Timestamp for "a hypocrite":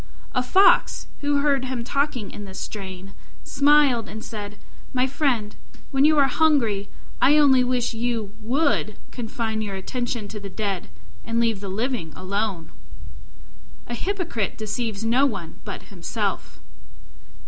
13.85-14.57